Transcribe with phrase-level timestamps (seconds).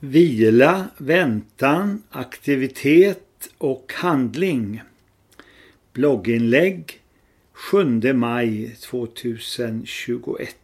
[0.00, 4.82] Vila, väntan, aktivitet och handling.
[5.92, 7.00] Blogginlägg
[7.52, 10.56] 7 maj 2021.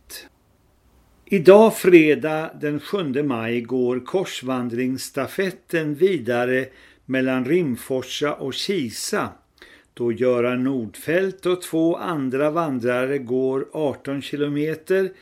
[1.24, 6.66] Idag fredag den 7 maj går korsvandringsstafetten vidare
[7.04, 9.28] mellan Rimforsa och Kisa
[9.94, 15.12] då Göran Nordfält och två andra vandrare går 18 kilometer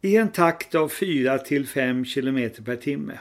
[0.00, 3.18] i en takt av 4 till 5 kilometer per timme.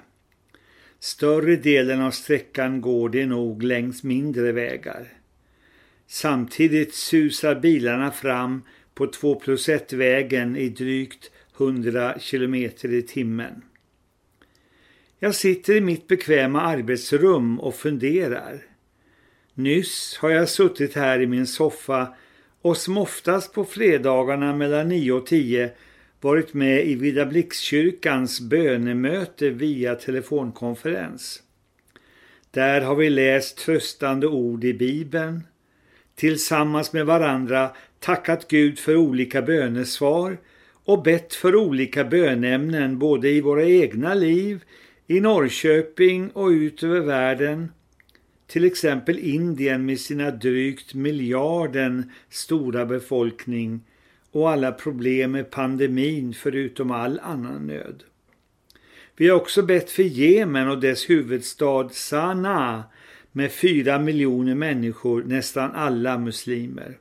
[1.03, 5.07] Större delen av sträckan går det nog längs mindre vägar.
[6.07, 8.61] Samtidigt susar bilarna fram
[8.93, 13.61] på 2 plus 1-vägen i drygt 100 kilometer i timmen.
[15.19, 18.65] Jag sitter i mitt bekväma arbetsrum och funderar.
[19.53, 22.15] Nyss har jag suttit här i min soffa
[22.61, 25.71] och som oftast på fredagarna mellan 9 och 10
[26.21, 31.43] varit med i Vida Blixkyrkans bönemöte via telefonkonferens.
[32.51, 35.43] Där har vi läst tröstande ord i Bibeln,
[36.15, 40.37] tillsammans med varandra tackat Gud för olika bönesvar
[40.85, 44.63] och bett för olika bönämnen både i våra egna liv,
[45.07, 47.71] i Norrköping och ut över världen.
[48.47, 53.81] Till exempel Indien med sina drygt miljarden stora befolkning
[54.31, 58.03] och alla problem med pandemin förutom all annan nöd.
[59.15, 62.83] Vi har också bett för Jemen och dess huvudstad Sanaa
[63.31, 66.97] med fyra miljoner människor, nästan alla muslimer.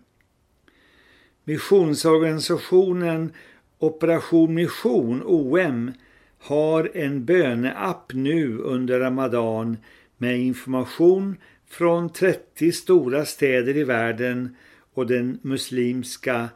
[1.45, 3.33] Missionsorganisationen
[3.79, 5.93] Operation Mission, OM,
[6.39, 9.77] har en böneapp nu under Ramadan
[10.19, 11.37] med information
[11.69, 14.57] från 30 stora städer i världen
[14.95, 16.49] och den muslimska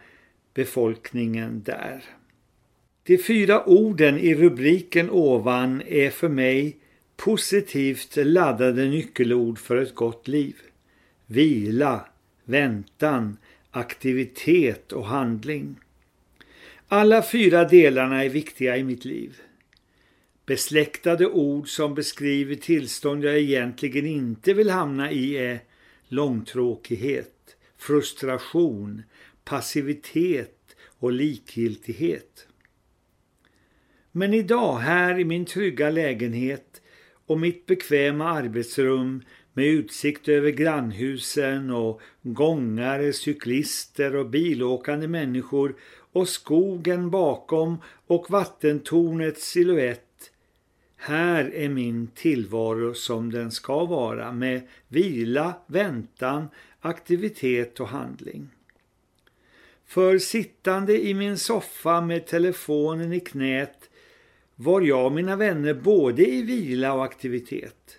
[0.55, 2.05] befolkningen där.
[3.03, 6.77] De fyra orden i rubriken ovan är för mig
[7.17, 10.57] positivt laddade nyckelord för ett gott liv.
[11.27, 12.09] Vila,
[12.45, 13.37] väntan,
[13.71, 15.77] aktivitet och handling.
[16.89, 19.41] Alla fyra delarna är viktiga i mitt liv.
[20.47, 25.61] Besläktade ord som beskriver tillstånd jag egentligen inte vill hamna i är
[26.09, 29.03] långtråkighet, frustration,
[29.45, 32.47] passivitet och likgiltighet.
[34.13, 36.83] Men idag här i min trygga lägenhet
[37.27, 39.23] och mitt bekväma arbetsrum
[39.53, 45.75] med utsikt över grannhusen och gångare, cyklister och bilåkande människor
[46.13, 50.31] och skogen bakom och vattentornets siluett.
[50.97, 56.49] Här är min tillvaro som den ska vara med vila, väntan,
[56.81, 58.54] aktivitet och handling.
[59.95, 63.91] För sittande i min soffa med telefonen i knät
[64.57, 67.99] var jag och mina vänner både i vila och aktivitet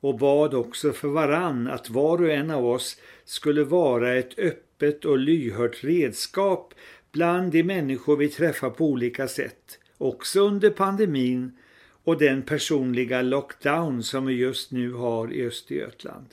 [0.00, 5.04] och bad också för varann att var och en av oss skulle vara ett öppet
[5.04, 6.74] och lyhört redskap
[7.12, 11.58] bland de människor vi träffar på olika sätt, också under pandemin
[12.04, 16.26] och den personliga lockdown som vi just nu har i Östergötland.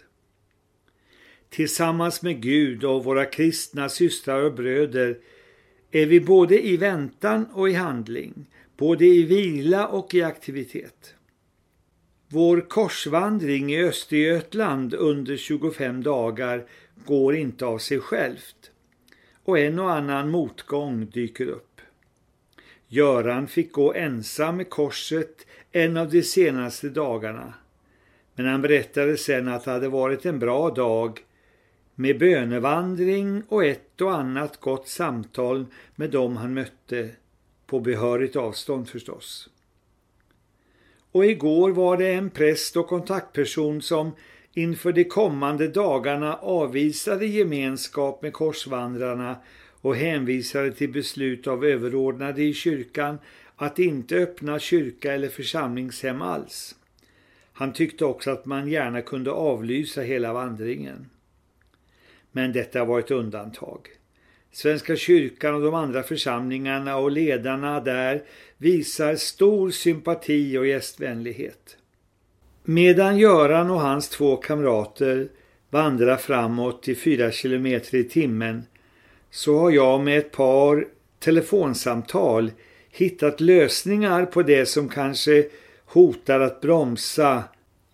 [1.57, 5.17] Tillsammans med Gud och våra kristna systrar och bröder
[5.91, 8.45] är vi både i väntan och i handling,
[8.77, 11.15] både i vila och i aktivitet.
[12.27, 16.65] Vår korsvandring i Östergötland under 25 dagar
[17.05, 18.71] går inte av sig självt
[19.43, 21.81] och en och annan motgång dyker upp.
[22.87, 27.53] Göran fick gå ensam med korset en av de senaste dagarna
[28.35, 31.23] men han berättade sen att det hade varit en bra dag
[31.99, 35.65] med bönevandring och ett och annat gott samtal
[35.95, 37.09] med dem han mötte,
[37.65, 39.49] på behörigt avstånd förstås.
[41.11, 44.11] Och igår var det en präst och kontaktperson som
[44.53, 49.37] inför de kommande dagarna avvisade gemenskap med korsvandrarna
[49.81, 53.17] och hänvisade till beslut av överordnade i kyrkan
[53.55, 56.75] att inte öppna kyrka eller församlingshem alls.
[57.53, 61.09] Han tyckte också att man gärna kunde avlysa hela vandringen
[62.31, 63.79] men detta var ett undantag.
[64.51, 68.23] Svenska kyrkan och de andra församlingarna och ledarna där
[68.57, 71.77] visar stor sympati och gästvänlighet.
[72.63, 75.29] Medan Göran och hans två kamrater
[75.69, 78.63] vandrar framåt i fyra kilometer i timmen
[79.31, 80.87] så har jag med ett par
[81.19, 82.51] telefonsamtal
[82.91, 85.45] hittat lösningar på det som kanske
[85.85, 87.43] hotar att bromsa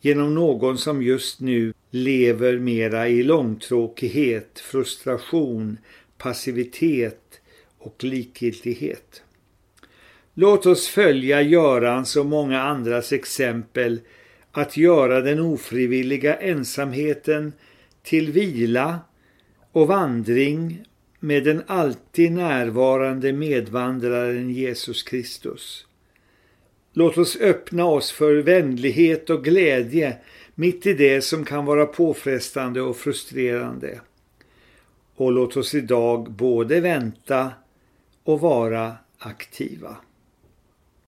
[0.06, 5.78] genom någon som just nu lever mera i långtråkighet, frustration,
[6.18, 7.42] passivitet
[7.78, 9.22] och likgiltighet.
[10.34, 14.00] Låt oss följa Görans och många andras exempel
[14.52, 17.54] att göra den ofrivilliga ensamheten
[18.02, 19.00] till vila
[19.72, 20.84] och vandring
[21.20, 25.86] med den alltid närvarande medvandraren Jesus Kristus.
[26.94, 30.18] Låt oss öppna oss för vänlighet och glädje
[30.56, 34.00] mitt i det som kan vara påfrestande och frustrerande.
[35.16, 37.52] Och låt oss idag både vänta
[38.24, 39.98] och vara aktiva.